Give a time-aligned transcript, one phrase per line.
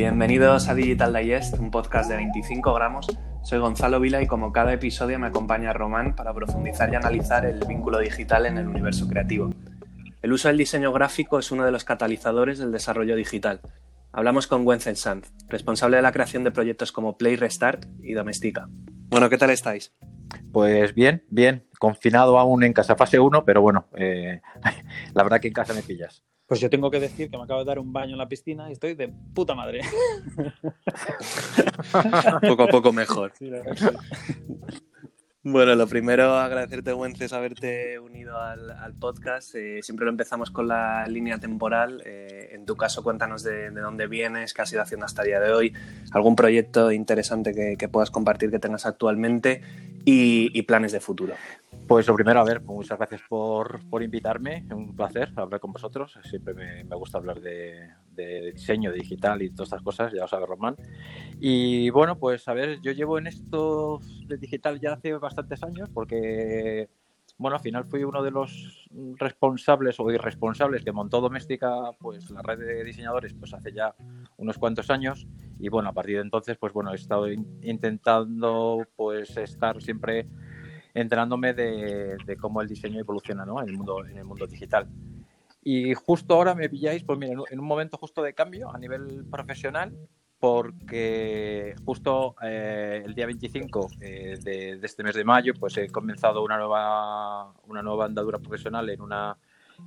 [0.00, 3.06] Bienvenidos a Digital Digest, un podcast de 25 gramos.
[3.42, 7.62] Soy Gonzalo Vila y como cada episodio me acompaña Román para profundizar y analizar el
[7.68, 9.50] vínculo digital en el universo creativo.
[10.22, 13.60] El uso del diseño gráfico es uno de los catalizadores del desarrollo digital.
[14.10, 18.70] Hablamos con Wenzel Sanz, responsable de la creación de proyectos como Play Restart y Domestika.
[19.10, 19.92] Bueno, ¿qué tal estáis?
[20.50, 24.40] Pues bien, bien, confinado aún en casa fase 1, pero bueno, eh,
[25.12, 26.24] la verdad que en casa me pillas.
[26.50, 28.68] Pues yo tengo que decir que me acabo de dar un baño en la piscina
[28.68, 29.82] y estoy de puta madre.
[32.42, 33.32] poco a poco mejor.
[35.44, 39.54] Bueno, lo primero, agradecerte, Wences, haberte unido al, podcast.
[39.54, 42.02] Eh, siempre lo empezamos con la línea temporal.
[42.04, 45.40] Eh, en tu caso, cuéntanos de, dónde vienes, qué has ido haciendo hasta el día
[45.40, 45.72] de hoy,
[46.10, 49.62] algún proyecto interesante que, puedas compartir que tengas actualmente
[50.04, 51.34] y, planes de futuro.
[51.90, 54.64] Pues lo primero, a ver, muchas gracias por, invitarme.
[54.70, 56.16] Un placer hablar con vosotros.
[56.22, 60.46] Siempre me, gusta hablar de, de, diseño digital y todas estas cosas, ya lo sabe
[60.46, 60.76] Román.
[61.40, 65.90] Y bueno, pues a ver, yo llevo en esto de digital ya hace bastantes años
[65.92, 66.88] porque,
[67.38, 72.42] bueno, al final fui uno de los responsables o irresponsables que montó Doméstica, pues la
[72.42, 73.96] red de diseñadores, pues hace ya
[74.36, 75.26] unos cuantos años.
[75.58, 80.28] Y bueno, a partir de entonces, pues bueno, he estado intentando pues estar siempre
[80.94, 83.60] enterándome de, cómo el diseño evoluciona ¿no?
[83.62, 84.88] en, el mundo, en el mundo digital.
[85.62, 89.24] Y justo ahora me pilláis, pues mira, en un momento justo de cambio a nivel
[89.30, 89.94] profesional,
[90.40, 96.42] porque justo eh, el día 25 eh, de, este mes de mayo pues he comenzado
[96.42, 99.36] una nueva, una nueva andadura profesional en una,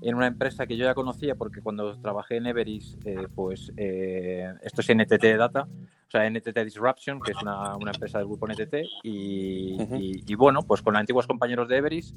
[0.02, 4.82] en una empresa que yo ya conocía porque cuando trabajé en Everis, eh, pues esto
[4.82, 5.68] es NTT Data,
[6.18, 10.82] sea, NTT Disruption, que es una, una empresa del grupo NTT, y, y, bueno, pues
[10.82, 12.16] con antiguos compañeros de Everis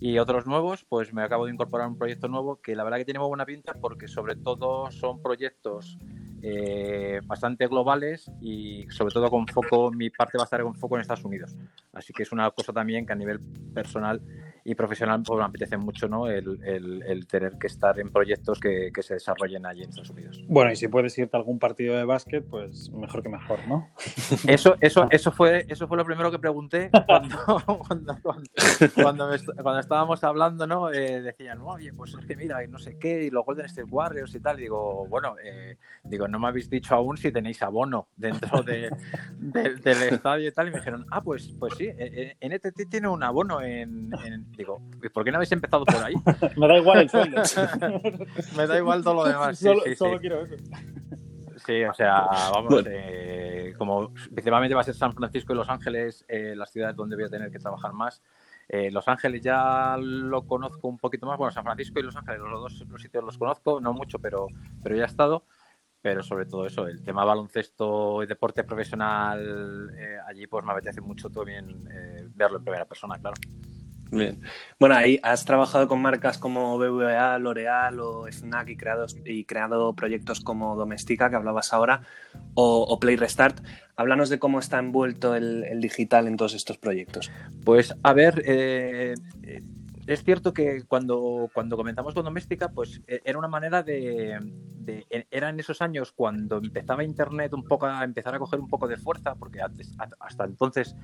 [0.00, 3.04] y otros nuevos, pues me acabo de incorporar un proyecto nuevo que la verdad que
[3.04, 5.98] tiene muy buena pinta porque sobre todo son proyectos
[6.42, 10.96] eh, bastante globales y sobre todo con foco, mi parte va a estar con foco
[10.96, 11.54] en Estados Unidos.
[11.92, 13.38] Así que es una cosa también que a nivel
[13.72, 14.20] personal
[14.64, 16.28] y profesional pues me apetece mucho ¿no?
[16.28, 20.40] el, el, tener que estar en proyectos que, que, se desarrollen allí en Estados Unidos.
[20.48, 23.88] Bueno, y si puedes irte a algún partido de básquet, pues mejor que mejor, ¿no?
[24.46, 27.36] Eso, eso, eso, fue, eso fue lo primero que pregunté cuando,
[27.88, 30.92] cuando, cuando, cuando, estábamos hablando, ¿no?
[30.92, 34.34] Eh, decían, oye, pues es que mira, no sé qué, y los Golden State Warriors
[34.34, 34.58] y tal.
[34.58, 38.90] Y digo, bueno, eh, digo, no me habéis dicho aún si tenéis abono dentro de,
[39.38, 40.68] del estadio y tal.
[40.68, 44.10] Y me dijeron, ah, pues, pues sí, NTT e, tiene un abono en
[44.56, 44.80] Digo,
[45.12, 46.14] ¿por qué no habéis empezado por ahí?
[46.56, 47.42] Me da igual el sueldo.
[48.56, 49.58] Me da igual todo lo demás.
[49.58, 50.56] solo, solo quiero eso.
[51.66, 56.24] Sí, o sea, vamos, eh, como principalmente va a ser San Francisco y Los Ángeles
[56.26, 58.20] eh, las ciudades donde voy a tener que trabajar más.
[58.68, 61.38] Eh, los Ángeles ya lo conozco un poquito más.
[61.38, 64.46] Bueno, San Francisco y Los Ángeles, los dos los sitios los conozco, no mucho, pero,
[64.82, 65.44] pero ya he estado.
[66.00, 69.94] Pero sobre todo eso, el tema baloncesto y deporte profesional,
[70.26, 71.88] allí pues me apetece mucho también
[72.34, 73.36] verlo en primera persona, claro.
[74.12, 74.42] Bien.
[74.78, 79.94] Bueno, ahí has trabajado con marcas como BVA, L'Oreal o Snack y creado, y creado
[79.94, 82.02] proyectos como Domestika, que hablabas ahora,
[82.52, 83.64] o, Play Restart.
[83.96, 87.32] Háblanos de cómo está envuelto el, digital en todos estos proyectos.
[87.64, 89.14] Pues, a ver, eh,
[90.06, 94.38] es cierto que cuando, cuando comenzamos con Doméstica, pues e, era una manera de,
[94.86, 98.68] e, Era en esos años cuando empezaba Internet un poco a empezar a coger un
[98.68, 100.96] poco de fuerza, porque antes, hasta entonces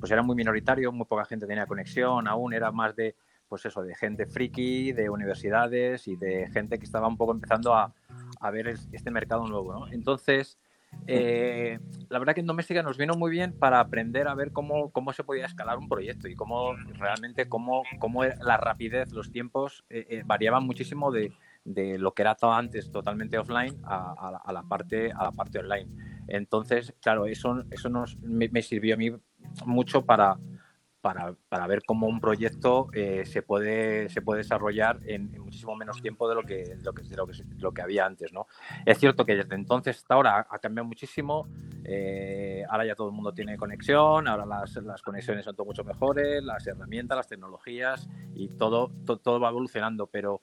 [0.00, 3.14] pues era muy minoritario, muy poca gente tenía conexión, aún era más de
[3.48, 7.74] pues eso, de gente friki, de universidades y de gente que estaba un poco empezando
[7.74, 7.94] a,
[8.40, 9.88] a ver este mercado nuevo, ¿no?
[9.92, 10.58] Entonces,
[11.06, 15.12] eh, la verdad que Doméstica nos vino muy bien para aprender a ver cómo, cómo
[15.12, 20.06] se podía escalar un proyecto y cómo realmente cómo, cómo la rapidez, los tiempos eh,
[20.08, 21.32] eh, variaban muchísimo de,
[21.64, 25.88] de, lo que era antes totalmente offline a, a, la, parte, a la parte online.
[26.28, 29.12] Entonces, claro, eso, eso nos, me sirvió a mí
[29.64, 30.36] mucho para,
[31.48, 36.28] para, ver cómo un proyecto eh, se, puede, se puede desarrollar en, muchísimo menos tiempo
[36.28, 38.32] de lo que, lo que, lo que, lo que había antes.
[38.32, 38.46] ¿no?
[38.84, 41.48] Es cierto que desde entonces hasta ahora ha, cambiado muchísimo.
[41.84, 45.84] Eh, ahora ya todo el mundo tiene conexión, ahora las, las, conexiones son todo mucho
[45.84, 50.08] mejores, las herramientas, las tecnologías y todo, todo, va evolucionando.
[50.08, 50.40] Pero,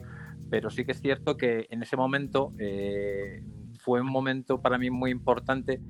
[0.49, 3.43] pero sí que es cierto que en ese momento eh,
[3.79, 5.81] fue un momento para mí muy importante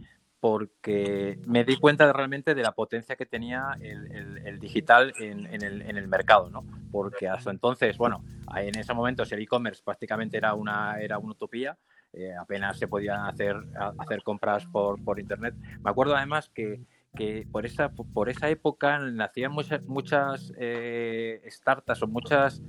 [0.43, 6.49] porque me di cuenta realmente de la potencia que tenía el, digital en, el, mercado,
[6.49, 6.65] ¿no?
[6.91, 11.77] Porque hasta entonces, bueno, en ese momento el e-commerce prácticamente era una, era una utopía,
[12.11, 13.55] eh, apenas se podían hacer,
[13.97, 15.55] hacer compras por, por internet.
[15.81, 16.81] Me acuerdo además que,
[17.15, 22.61] que por, esa, por esa época nacían muchas, muchas eh, startups o muchas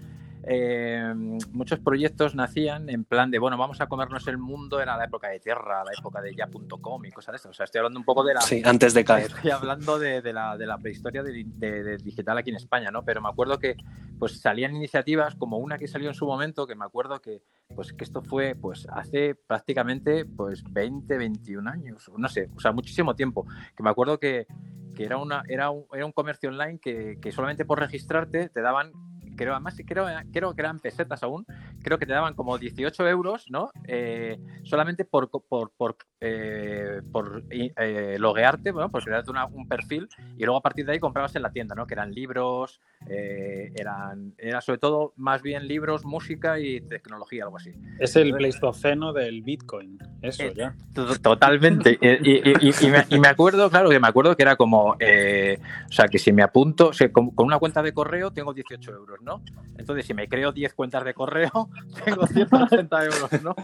[0.47, 1.15] eh,
[1.53, 5.29] muchos proyectos nacían en plan de, bueno, vamos a comernos el mundo, era la época
[5.29, 7.49] de Tierra, la época de ya.com y cosas de eso.
[7.49, 8.41] O sea, estoy hablando un poco de la...
[8.43, 9.33] Sí, antes de caer.
[9.33, 13.05] Estoy hablando de, de, la, de la, prehistoria de, digital aquí en España, ¿no?
[13.05, 13.77] Pero me acuerdo que
[14.19, 17.43] pues salían iniciativas como una que salió en su momento, que me acuerdo que,
[17.75, 22.73] pues, que esto fue pues hace prácticamente pues 20, 21 años, no sé, o sea,
[22.73, 23.47] muchísimo tiempo,
[23.77, 24.47] que me acuerdo que,
[24.95, 28.61] que era, una, era, un, era un comercio online que, que solamente por registrarte te
[28.61, 28.93] daban
[29.35, 31.47] creo, además creo, creo que eran pesetas aún,
[31.85, 33.71] creo que te daban como 18 euros, ¿no?
[33.87, 40.09] Eh, solamente por, por, por, eh, por eh, loguearte, bueno, por crearte una, un perfil
[40.37, 41.87] y luego a partir de ahí comprabas en la tienda, ¿no?
[41.87, 47.59] Que eran libros, eh, eran, era sobre todo más bien libros, música y tecnología, algo
[47.59, 47.73] así.
[47.99, 50.75] Es el pleistoceno del Bitcoin, eso Eh, ya.
[50.95, 51.99] To- Totalmente.
[52.01, 54.97] Y, y- y- y me, y me acuerdo, claro, que me acuerdo que era como,
[54.99, 55.59] eh,
[55.89, 58.55] o sea, que si me apunto, o sea, con, con una cuenta de correo tengo
[58.55, 59.43] 18 euros, ¿no?
[59.77, 61.51] Entonces, si me creo 10 cuentas de correo,
[62.05, 63.55] tengo 180 euros, ¿no?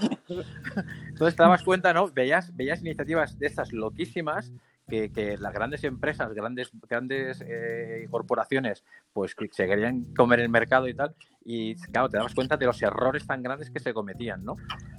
[1.08, 2.08] Entonces te dabas cuenta, ¿no?
[2.08, 4.52] Veías, veías iniciativas de estas loquísimas
[4.88, 10.48] que, que las grandes empresas, grandes, grandes eh, corporaciones, pues que se querían comer el
[10.48, 11.14] mercado y tal.
[11.44, 14.56] Y claro, te dabas cuenta de los errores tan grandes que se cometían, ¿no?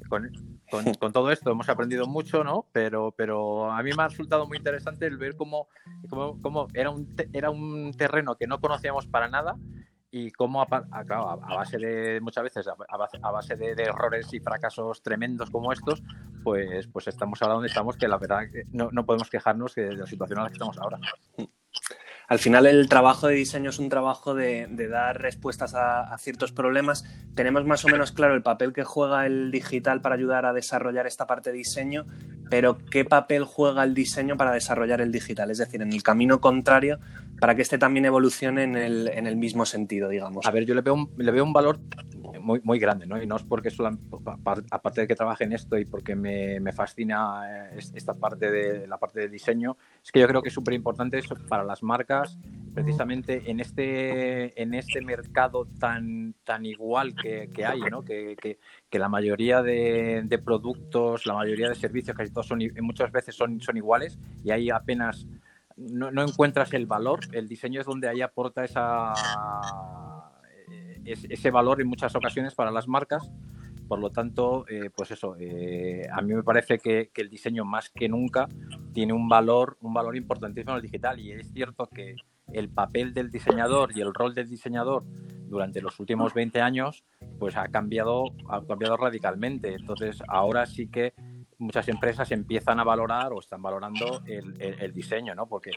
[0.09, 0.31] Con,
[0.69, 2.65] con, con todo esto hemos aprendido mucho, ¿no?
[2.71, 5.67] Pero, pero a mí me ha resultado muy interesante el ver cómo,
[6.09, 9.57] cómo, cómo era, un era un terreno que no conocíamos para nada
[10.11, 13.55] y cómo, a, pa- a- claro, a- base de, muchas veces, a, base, a base
[13.55, 16.03] de, de errores y fracasos tremendos como estos,
[16.43, 20.05] pues, pues estamos ahora donde estamos, que la verdad no, no podemos quejarnos de la
[20.05, 20.99] situación en la que estamos ahora.
[22.27, 26.17] Al final el trabajo de diseño es un trabajo de, de dar respuestas a, a
[26.17, 27.03] ciertos problemas.
[27.35, 31.07] Tenemos más o menos claro el papel que juega el digital para ayudar a desarrollar
[31.07, 32.05] esta parte de diseño,
[32.49, 35.51] pero ¿qué papel juega el diseño para desarrollar el digital?
[35.51, 36.99] Es decir, en el camino contrario,
[37.41, 40.45] para que este también evolucione en el, en el mismo sentido, digamos.
[40.45, 41.79] A ver, yo le veo un, le veo un valor
[42.39, 43.19] muy, muy grande, ¿no?
[43.19, 43.97] Y no es porque solo,
[44.69, 47.41] aparte de que trabaje en esto y porque me, me fascina
[47.71, 50.53] eh, es- esta parte de la parte de diseño, es que yo creo que es
[50.53, 52.38] súper importante eso para las marcas,
[52.75, 58.03] precisamente en este, en este mercado tan, tan igual que, que hay, ¿no?
[58.03, 62.59] Que, que- que la mayoría de, de productos, la mayoría de servicios, casi todos son,
[62.81, 65.25] muchas veces son, son iguales y hay apenas
[65.77, 67.19] no, encuentras el valor.
[67.31, 69.13] El diseño es donde ahí aporta esa,
[70.71, 73.29] eh, es- ese valor en muchas ocasiones para las marcas.
[73.88, 77.65] Por lo tanto, eh, pues eso, eh, a mí me parece que, que el diseño
[77.65, 78.47] más que nunca
[78.94, 81.19] tiene un valor, un valor importantísimo en el digital.
[81.19, 82.15] Y es cierto que
[82.53, 85.03] el papel del diseñador y el rol del diseñador
[85.47, 87.03] durante los últimos 20 años,
[87.38, 89.73] pues ha cambiado, ha cambiado radicalmente.
[89.73, 91.13] Entonces, ahora sí que
[91.61, 95.45] muchas empresas empiezan a valorar o están valorando el, el- el diseño, ¿no?
[95.47, 95.71] Porque,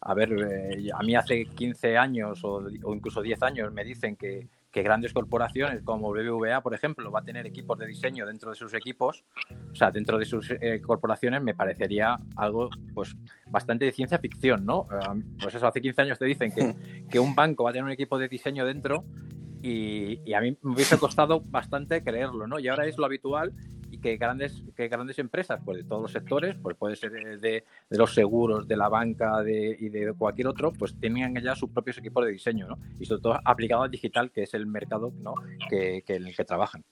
[0.00, 4.16] a ver, eh, a mí hace 15 años o, o incluso 10 años me dicen
[4.16, 8.50] que, que grandes corporaciones como BBVA, por ejemplo, va a tener equipos de diseño dentro
[8.50, 9.24] de sus equipos,
[9.72, 14.66] o sea, dentro de sus eh, corporaciones, me parecería algo, pues, bastante de ciencia ficción,
[14.66, 14.86] ¿no?
[14.92, 16.74] Eh, pues eso, hace 15 años te dicen que,
[17.10, 19.04] que un banco va a tener un equipo de diseño dentro
[19.62, 22.58] y, y a mí me hubiese costado bastante creerlo, ¿no?
[22.58, 23.52] Y ahora es lo habitual
[24.00, 28.14] que grandes, que grandes empresas, pues de todos los sectores, pues puede ser de, los
[28.14, 32.24] seguros, de la banca de, y de cualquier otro, pues tenían ya sus propios equipos
[32.24, 32.78] de diseño, ¿no?
[32.98, 35.34] Y sobre todo aplicado al digital, que es el mercado, ¿no?
[35.68, 36.84] Que, que en el que trabajan.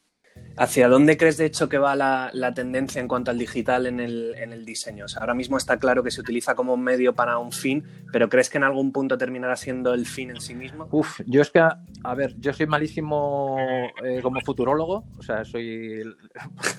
[0.59, 4.01] ¿Hacia dónde crees, de hecho, que va la, la tendencia en cuanto al digital en
[4.01, 5.05] el, en el diseño?
[5.05, 7.85] O sea, ahora mismo está claro que se utiliza como un medio para un fin,
[8.11, 10.89] pero ¿crees que en algún punto terminará siendo el fin en sí mismo?
[10.91, 13.59] Uf, yo es que, a, ver, yo soy malísimo
[14.03, 16.03] eh, como futurólogo, o sea, soy,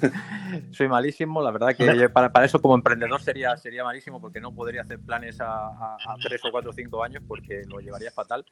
[0.71, 4.55] soy malísimo, la verdad que para, para eso como emprendedor sería, sería malísimo porque no
[4.55, 8.09] podría hacer planes a, a, a tres o cuatro o cinco años porque lo llevaría
[8.09, 8.43] fatal.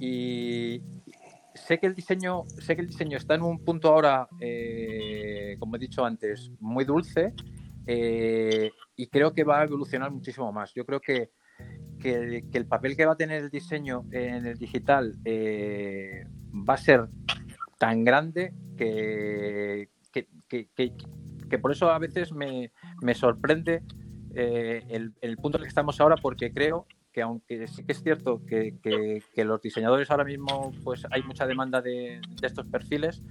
[0.00, 0.82] Y
[1.56, 5.76] sé que el diseño, sé que el diseño está en un punto ahora, eh, como
[5.76, 7.32] he dicho antes, muy dulce
[7.86, 10.72] eh, y creo que va a evolucionar muchísimo más.
[10.74, 11.30] Yo creo que
[12.00, 16.78] que, el papel que va a tener el diseño en el digital eh, va a
[16.78, 17.08] ser
[17.78, 23.82] tan grande que, que, por eso a veces me, me sorprende
[24.34, 26.86] el, el, punto en el que estamos ahora porque creo
[27.16, 31.80] que aunque sí que es cierto que, los diseñadores ahora mismo pues hay mucha demanda
[31.80, 33.22] de, de estos perfiles,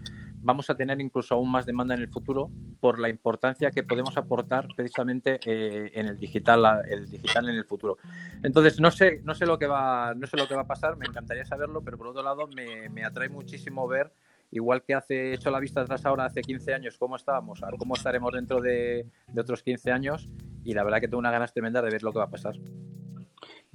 [0.41, 2.49] vamos a tener incluso aún más demanda en el futuro
[2.79, 7.63] por la importancia que podemos aportar precisamente eh, en el digital, el digital en el
[7.63, 7.99] futuro.
[8.41, 10.97] Entonces no sé, no sé lo que va, no sé lo que va a pasar,
[10.97, 14.11] me encantaría saberlo, pero por otro lado me, me atrae muchísimo ver,
[14.49, 17.93] igual que hace hecho la vista atrás ahora hace 15 años, cómo estábamos, a cómo
[17.93, 20.27] estaremos dentro de, de otros 15 años,
[20.63, 22.55] y la verdad que tengo una ganas tremenda de ver lo que va a pasar.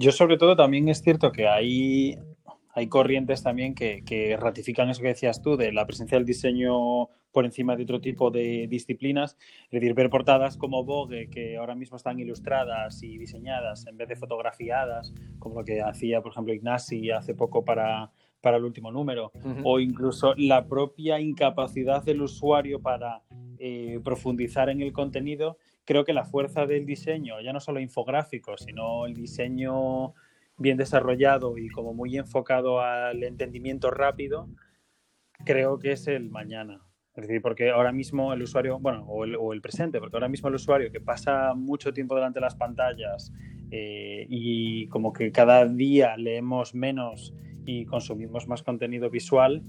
[0.01, 2.19] Yo sobre todo también es cierto que hay
[2.73, 7.45] hay corrientes también que, ratifican eso que decías tú, de la presencia del diseño por
[7.45, 9.37] encima de otro tipo de disciplinas.
[9.65, 14.09] Es decir, ver portadas como Vogue, que ahora mismo están ilustradas y diseñadas en vez
[14.09, 18.91] de fotografiadas, como lo que hacía, por ejemplo, Ignasi hace poco para, para el último
[18.91, 19.33] número,
[19.65, 23.23] o incluso la propia incapacidad del usuario para
[23.59, 25.59] eh, profundizar en el contenido,
[25.91, 30.15] creo que la fuerza del diseño, ya no solo infográfico, sino el diseño
[30.57, 34.49] bien desarrollado y como muy enfocado al entendimiento rápido,
[35.45, 36.81] creo que es el mañana.
[37.17, 40.55] Es decir, porque ahora mismo el usuario, bueno, o el, presente, porque ahora mismo el
[40.55, 43.33] usuario que pasa mucho tiempo delante de las pantallas
[43.73, 47.35] eh, y como que cada día leemos menos
[47.67, 49.65] y consumimos más contenido visual,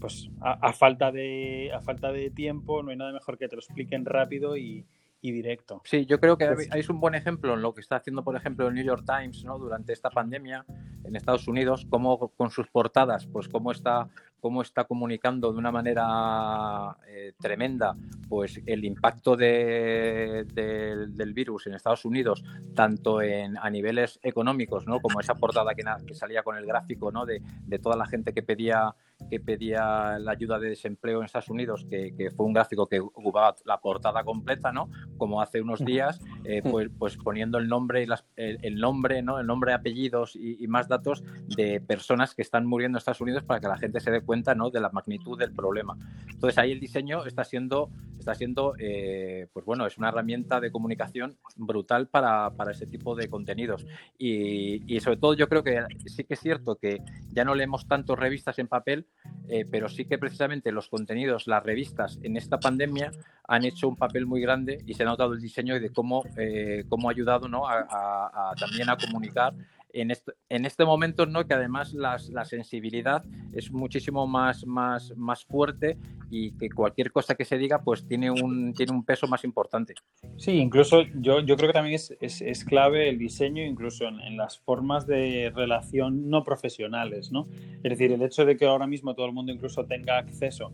[0.00, 3.60] pues a, falta de, a falta de tiempo no hay nada mejor que te lo
[3.60, 4.86] expliquen rápido y,
[5.20, 5.82] y directo.
[5.84, 8.68] Sí, yo creo que es un buen ejemplo en lo que está haciendo, por ejemplo,
[8.68, 9.58] el New York Times ¿no?
[9.58, 10.64] durante esta pandemia
[11.04, 14.08] en Estados Unidos, cómo con sus portadas, pues cómo está,
[14.40, 17.94] cómo está comunicando de una manera eh, tremenda
[18.28, 25.00] pues el impacto de, del virus en Estados Unidos, tanto en, a niveles económicos, ¿no?
[25.00, 27.24] como esa portada que, que salía con el gráfico ¿no?
[27.24, 28.94] de, de toda la gente que pedía
[29.30, 33.54] que pedía la ayuda de desempleo en Estados Unidos, que, fue un gráfico que ocupaba
[33.64, 34.90] la portada completa, ¿no?
[35.16, 39.38] Como hace unos días, eh, pues, pues, poniendo el nombre y las, el, nombre, ¿no?
[39.40, 41.24] El nombre, apellidos y, más datos
[41.56, 44.54] de personas que están muriendo en Estados Unidos para que la gente se dé cuenta,
[44.54, 44.68] ¿no?
[44.68, 45.96] De la magnitud del problema.
[46.28, 50.70] Entonces ahí el diseño está siendo, está siendo, eh, pues bueno, es una herramienta de
[50.70, 53.86] comunicación brutal para, para ese tipo de contenidos.
[54.18, 57.00] Y, sobre todo yo creo que sí que es cierto que
[57.32, 59.06] ya no leemos tanto revistas en papel,
[59.48, 63.10] eh, pero sí que precisamente los contenidos, las revistas en esta pandemia
[63.48, 66.84] han hecho un papel muy grande y se ha notado el diseño de cómo, eh,
[66.88, 67.66] cómo ha ayudado ¿no?
[67.66, 69.54] a, también a comunicar
[69.92, 71.46] en este, en este momento, ¿no?
[71.46, 75.98] que además la sensibilidad es muchísimo más, más, más fuerte
[76.30, 79.94] y que cualquier cosa que se diga pues tiene un, tiene un peso más importante.
[80.36, 84.20] Sí, incluso yo, yo creo que también es, es, es clave el diseño incluso en,
[84.20, 87.48] en, las formas de relación no profesionales, ¿no?
[87.82, 90.72] Es decir, el hecho de que ahora mismo todo el mundo incluso tenga acceso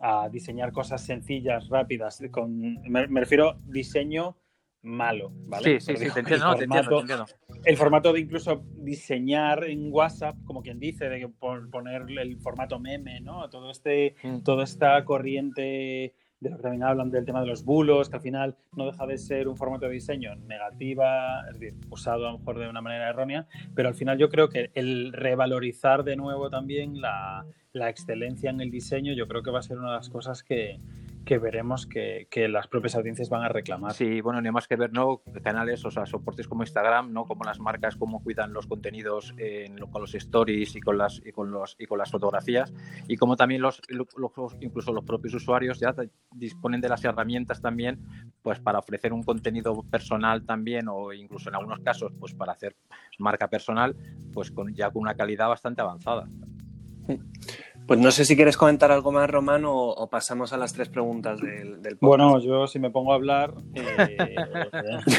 [0.00, 4.36] a diseñar cosas sencillas, rápidas, con, me, me refiero diseño
[4.82, 5.80] malo, ¿vale?
[5.80, 7.26] Sí, sí, sí, te entiendo, no, te entiendo, te entiendo
[7.64, 13.20] el formato de incluso diseñar en WhatsApp, como quien dice, de poner el formato meme,
[13.20, 13.48] ¿no?
[13.50, 14.38] Todo este, mm.
[14.40, 18.22] toda esta corriente de lo que también hablan del tema de los bulos, que al
[18.22, 22.38] final no deja de ser un formato de diseño negativa, es decir, usado a lo
[22.38, 23.46] mejor de una manera errónea,
[23.76, 28.60] pero al final yo creo que el revalorizar de nuevo también la, la excelencia en
[28.60, 30.80] el diseño, yo creo que va a ser una de las cosas que,
[31.24, 33.92] que veremos que, que, las propias audiencias van a reclamar.
[33.94, 35.22] Sí, bueno, ni más que ver, ¿no?
[35.42, 37.26] Canales, o sea, soportes como Instagram, ¿no?
[37.26, 41.32] Como las marcas, cómo cuidan los contenidos en, con los stories y con las, y
[41.32, 42.72] con los, y con las fotografías,
[43.08, 45.94] y como también los, los, incluso los propios usuarios ya
[46.32, 48.00] disponen de las herramientas también,
[48.42, 52.76] pues para ofrecer un contenido personal también, o incluso en algunos casos, pues para hacer
[53.18, 53.96] marca personal,
[54.32, 56.26] pues con, ya con una calidad bastante avanzada.
[57.86, 61.40] Pues no sé si quieres comentar algo más, Román, o, pasamos a las tres preguntas
[61.40, 63.54] del, del Bueno, yo si me pongo a hablar...
[63.74, 64.36] Eh,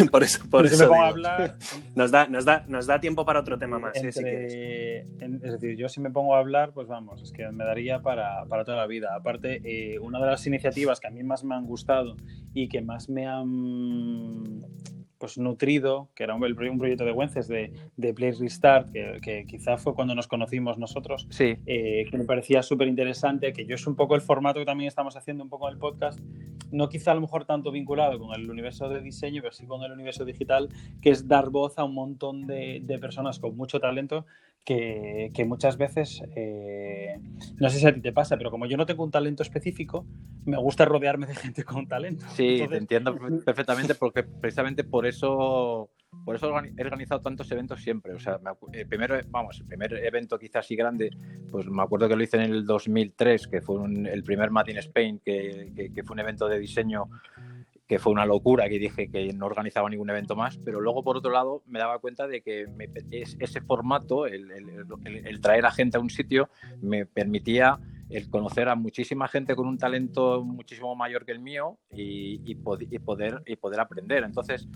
[0.12, 1.58] por eso, por eso me pongo a hablar...
[1.96, 6.00] Nos da, nos, da, nos da tiempo para otro tema más, es decir, yo si
[6.00, 9.16] me pongo a hablar, pues vamos, es que me daría para, para toda la vida.
[9.16, 12.16] Aparte, eh, una de las iniciativas que a mí más me han gustado
[12.54, 14.64] y que más me han
[15.24, 19.46] pues nutrido, que era un, un proyecto de Wences de, de Play Restart, que, que,
[19.46, 21.56] quizá fue cuando nos conocimos nosotros, sí.
[21.66, 24.90] eh, que me parecía súper interesante, que yo es un poco el formato que también
[24.90, 26.20] estamos haciendo un poco en el podcast,
[26.72, 29.82] no quizá a lo mejor tanto vinculado con el universo de diseño, pero sí con
[29.84, 30.68] el universo digital,
[31.02, 34.26] que es dar voz a un montón de, de personas con mucho talento
[34.66, 37.20] que, que muchas veces, eh,
[37.58, 40.06] no sé si a ti te pasa, pero como yo no tengo un talento específico,
[40.46, 42.26] me gusta rodearme de gente con talento.
[42.34, 42.70] Sí, Entonces...
[42.70, 43.16] te entiendo
[43.46, 45.90] perfectamente porque precisamente por eso,
[46.24, 48.14] por eso he organizado tantos eventos siempre.
[48.14, 48.40] O sea,
[48.72, 51.10] el primer, vamos, el primer evento quizás así grande,
[51.52, 54.68] pues me acuerdo que lo hice en el 2003, que fue un, el primer Mad
[54.68, 57.10] in Spain, que, que, que fue un evento de diseño
[57.94, 61.16] que fue una locura, que dije que no organizaba ningún evento más, pero luego por
[61.16, 64.42] otro lado me daba cuenta de que me, ese formato, el,
[65.44, 66.50] traer a gente a un sitio,
[66.82, 67.78] me permitía
[68.10, 72.58] el conocer a muchísima gente con un talento muchísimo mayor que el mío y, y,
[72.90, 74.24] y poder, y poder aprender.
[74.24, 74.68] Entonces,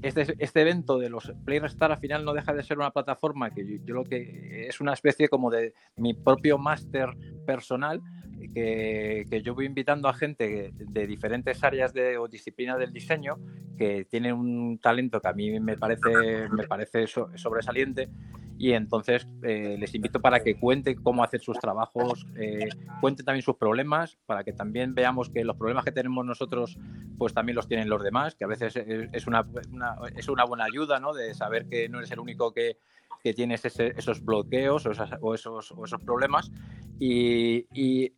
[0.00, 3.50] este, este, evento de los Play Star al final no deja de ser una plataforma
[3.50, 7.10] que yo, yo, lo que es una especie como de mi propio máster
[7.44, 8.00] personal
[8.48, 13.38] que, yo voy invitando a gente de diferentes áreas de, o disciplinas del diseño
[13.76, 18.08] que tienen un talento que a mí me parece, me parece sobresaliente
[18.58, 22.68] y entonces eh, les invito para que cuenten cómo hacer sus trabajos, eh,
[23.00, 26.78] cuenten también sus problemas, para que también veamos que los problemas que tenemos nosotros,
[27.18, 29.44] pues también los tienen los demás, que a veces es una,
[30.14, 31.12] es una buena ayuda, ¿no?
[31.12, 32.76] De saber que no eres el único que,
[33.22, 36.50] que tienes esos bloqueos o, o, esos, o esos, problemas.
[36.98, 38.12] Y, y,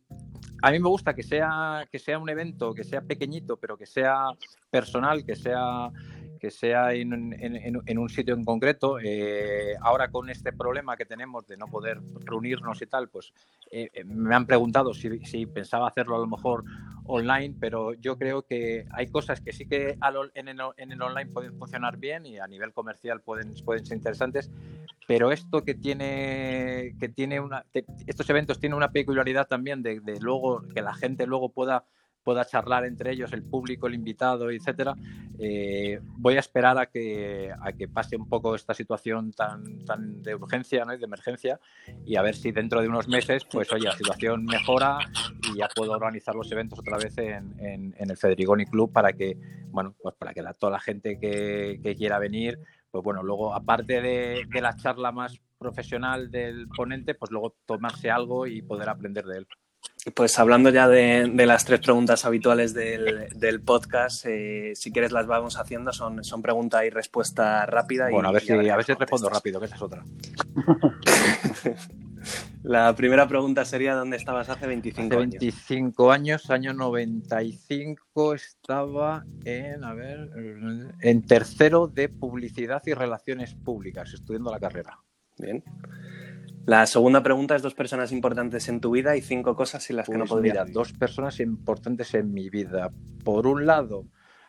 [0.61, 3.85] a mí me gusta que sea, que sea un evento, que sea pequeñito, pero que
[3.85, 4.27] sea
[4.71, 5.91] personal, que sea
[6.39, 8.97] que sea en, en, un sitio en concreto.
[8.99, 13.33] Eh, ahora con este problema que tenemos de no poder reunirnos y tal, pues
[13.71, 16.63] eh, eh, me han preguntado si, si, pensaba hacerlo a lo mejor
[17.05, 19.97] online, pero yo creo que hay cosas que sí que
[20.33, 23.97] en el, en el online pueden funcionar bien y a nivel comercial pueden, pueden ser
[23.97, 24.49] interesantes,
[25.07, 27.65] pero esto que tiene, que tiene una,
[28.07, 31.85] estos eventos tienen una peculiaridad también de, de luego que la gente luego pueda
[32.25, 34.95] pueda charlar entre ellos, el público, el invitado, etcétera.
[35.37, 40.23] Eh, voy a esperar a que, a que pase un poco esta situación tan, tan
[40.23, 40.93] de urgencia ¿no?
[40.93, 41.59] y de emergencia
[42.03, 44.97] y a ver si dentro de unos meses, pues oye, la situación mejora
[45.53, 49.37] y ya puedo organizar los eventos otra vez en, en, el Federigoni Club para que,
[49.67, 52.57] bueno, pues para que la, toda la gente que, que, quiera venir,
[52.89, 58.09] pues bueno, luego aparte de, de la charla más profesional del ponente, pues luego tomarse
[58.09, 59.47] algo y poder aprender de él.
[60.13, 65.57] Pues hablando ya de, las tres preguntas habituales del, podcast, eh, si quieres las vamos
[65.57, 68.09] haciendo, son, son pregunta y respuesta rápida.
[68.09, 70.05] Bueno, a ver, si, a ver si respondo rápido, que esa es otra.
[72.63, 75.39] La primera pregunta sería ¿dónde estabas hace 25 años?
[75.39, 80.31] 25 años, año 95, estaba en, a ver,
[81.01, 84.99] en tercero de publicidad y relaciones públicas, estudiando la carrera.
[85.37, 85.63] Bien.
[86.65, 90.07] La segunda pregunta es dos personas importantes en tu vida y cinco cosas sin las
[90.07, 90.63] que no pues podría.
[90.63, 92.91] Mira, dos personas importantes en mi vida.
[93.23, 94.05] Por un lado,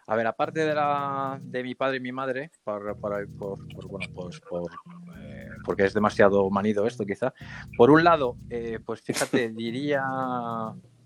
[0.07, 4.41] a ver, aparte de la de mi padre y mi madre, por, por, bueno, pues
[4.41, 4.71] por,
[5.19, 7.35] eh, porque es demasiado manido esto, quizá.
[7.77, 10.03] Por un lado, eh, pues fíjate, diría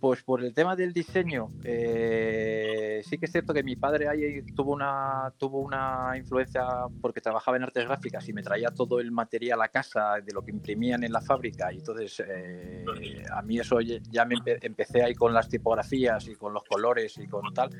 [0.00, 4.42] pues por el tema del diseño, eh, sí que es cierto que mi padre ahí
[4.56, 6.64] tuvo una, tuvo una influencia
[7.02, 10.42] porque trabajaba en artes gráficas y me traía todo el material a casa de lo
[10.42, 11.70] que imprimían en la fábrica.
[11.72, 12.84] Y entonces eh,
[13.30, 17.28] a mí eso ya me empecé ahí con las tipografías y con los colores y
[17.28, 17.70] con tal.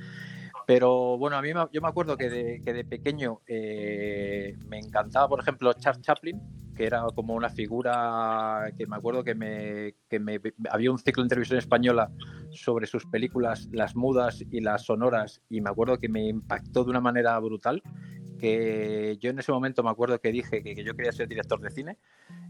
[0.67, 5.27] Pero bueno, a mí yo me acuerdo que de, que de pequeño eh, me encantaba,
[5.27, 6.41] por ejemplo, Charles Chaplin,
[6.81, 10.40] que era como una figura que me acuerdo que me, que me
[10.71, 12.11] había un ciclo en televisión española
[12.53, 16.90] sobre sus películas, las mudas y las sonoras, y me acuerdo que me impactó de
[16.90, 17.83] una manera brutal
[18.38, 21.71] que yo en ese momento me acuerdo que dije que, yo quería ser director de
[21.71, 21.99] cine.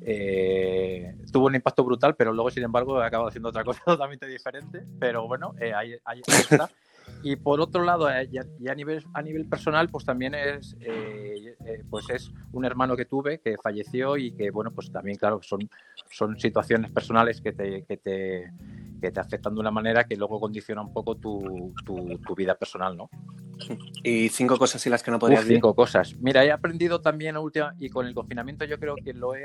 [0.01, 4.29] Eh, tuvo un impacto brutal, pero luego, sin embargo, he acabado haciendo otra cosa totalmente
[4.29, 4.85] diferente.
[5.01, 6.71] Pero bueno, eh, ahí, ahí, está.
[7.23, 11.57] Y por otro lado, eh, y a, nivel, a nivel personal, pues también es, eh,
[11.64, 15.40] eh, pues es un hermano que tuve que falleció y que, bueno, pues también, claro,
[15.42, 15.68] son,
[16.11, 18.53] son situaciones personales que te, que te,
[19.01, 22.96] que te afectan de una manera que luego condiciona un poco tu, tu, vida personal,
[22.96, 23.11] ¿no?
[24.03, 25.57] Y cinco cosas y las que no podrías decir.
[25.57, 26.16] Cinco cosas.
[26.20, 29.44] Mira, he aprendido también última y con el confinamiento yo creo que lo he,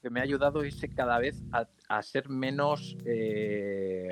[0.00, 4.08] que me ha ayudado es cada vez a, a ser menos, eh,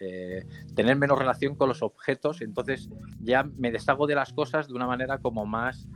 [0.00, 2.40] eh, tener menos relación con los objetos.
[2.42, 2.88] Entonces
[3.20, 5.88] ya me deshago de las cosas de una manera como más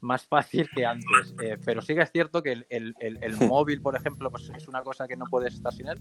[0.00, 1.34] más fácil que antes.
[1.42, 4.68] Eh, pero sí que es cierto que el, el, el, móvil, por ejemplo, pues es
[4.68, 5.98] una cosa que no puedes estar sin él.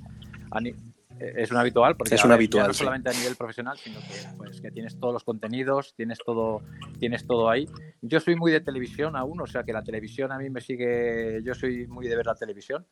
[1.20, 4.38] Eh, es un habitual, porque es un habitual, no solamente a nivel profesional, sino que,
[4.38, 6.62] pues, que tienes todos los contenidos, tienes todo,
[7.00, 7.68] tienes todo ahí.
[8.02, 11.42] Yo soy muy de televisión aún, o sea que la televisión a mí me sigue,
[11.44, 12.86] yo soy muy de ver la televisión.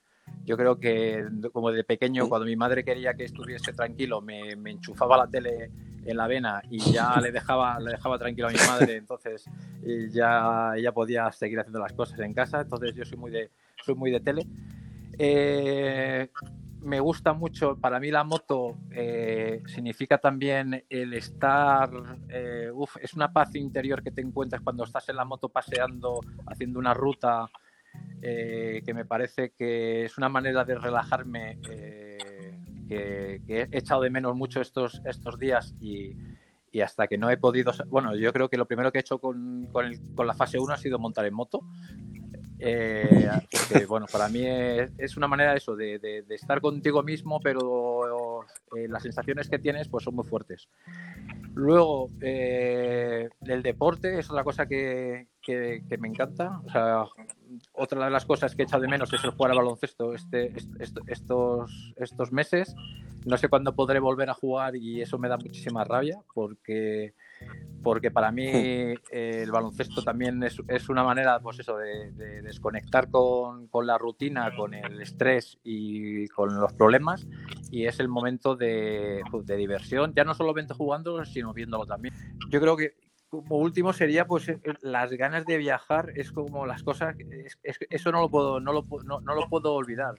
[0.45, 4.71] Yo creo que como de pequeño, cuando mi madre quería que estuviese tranquilo, me, me
[4.71, 5.71] enchufaba la tele
[6.05, 9.49] en la vena y ya le dejaba, le dejaba tranquilo a mi madre, entonces
[9.83, 12.61] y ya ella podía seguir haciendo las cosas en casa.
[12.61, 13.49] Entonces yo soy muy de,
[13.83, 14.45] soy muy de tele.
[15.17, 16.29] Eh,
[16.81, 21.89] me gusta mucho, para mí la moto eh, significa también el estar,
[22.29, 22.69] eh,
[23.01, 26.93] es una paz interior que te encuentras cuando estás en la moto paseando, haciendo una
[26.93, 27.49] ruta,
[28.21, 32.15] eh, que me parece que es una manera de relajarme que,
[32.89, 36.15] he echado de menos mucho estos, estos días y,
[36.71, 39.17] y, hasta que no he podido, bueno, yo creo que lo primero que he hecho
[39.17, 41.61] con, con, con la fase 1 ha sido montar en moto
[42.59, 43.29] eh,
[43.87, 48.34] bueno, para mí es, una manera eso, de, de, estar contigo mismo, pero
[48.75, 50.69] eh, las sensaciones que tienes pues son muy fuertes.
[51.53, 56.59] Luego, eh, el deporte es otra cosa que, que, me encanta.
[56.65, 57.05] O sea,
[57.73, 60.53] otra de las cosas que he echado de menos es el jugar al baloncesto este,
[61.07, 62.75] estos, estos meses.
[63.25, 67.15] No sé cuándo podré volver a jugar y eso me da muchísima rabia porque,
[67.81, 72.11] porque para mí eh, el baloncesto también es, es, una manera pues eso, de,
[72.43, 77.25] desconectar con, con, la rutina, con el estrés y con los problemas
[77.71, 82.15] y es el momento de, de diversión, ya no solamente jugando, sino viéndolo también.
[82.49, 82.95] Yo creo que
[83.29, 87.15] como último sería pues eh, las ganas de viajar es como las cosas
[87.63, 90.15] eso no lo puedo no lo, no, no lo puedo olvidar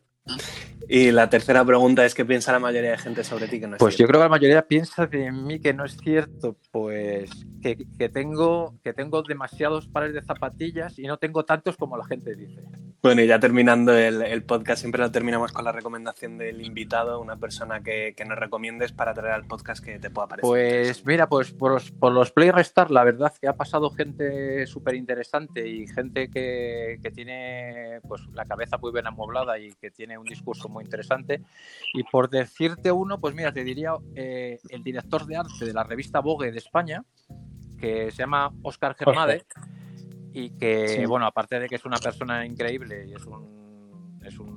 [0.89, 3.77] y la tercera pregunta es qué piensa la mayoría de gente sobre ti que no
[3.77, 7.31] es Pues yo creo que la mayoría piensa de mí que no es cierto, pues
[7.61, 12.05] que, que, tengo, que tengo demasiados pares de zapatillas y no tengo tantos como la
[12.05, 12.61] gente dice.
[13.03, 17.21] Bueno, y ya terminando el, el podcast, siempre lo terminamos con la recomendación del invitado,
[17.21, 20.49] una persona que, que, nos recomiendes para traer al podcast que te pueda parecer.
[20.49, 24.67] Pues mira, pues por los, por los Play Restart, la verdad que ha pasado gente
[24.67, 29.91] súper interesante y gente que, que tiene pues la cabeza muy bien amoblada y que
[29.91, 31.43] tiene un discurso muy interesante.
[31.93, 35.85] Y por decirte uno, pues mira, te diría eh, el director de arte de la
[35.85, 37.05] revista Vogue de España,
[37.79, 39.45] que se llama Oscar Germade,
[40.33, 44.56] y que, bueno, aparte de que es una persona increíble y es un, es un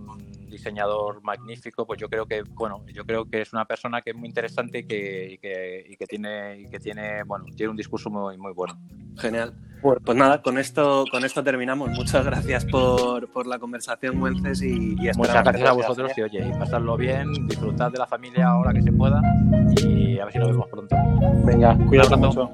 [0.50, 4.16] diseñador magnífico, pues yo creo que, bueno, yo creo que es una persona que es
[4.16, 7.78] muy interesante y que, y que, y que tiene, y que tiene, bueno, tiene un
[7.78, 8.80] discurso muy, muy bueno.
[9.18, 9.54] Genial.
[9.82, 11.90] Pues nada, con esto, con esto terminamos.
[11.92, 16.52] Muchas gracias por, por la conversación, Güences, y, y Muchas gracias a vosotros y oye,
[16.60, 19.22] pasarlo bien, disfrutad de la familia ahora que se pueda
[19.82, 20.96] y a ver si nos vemos pronto.
[21.46, 22.50] Venga, mucho.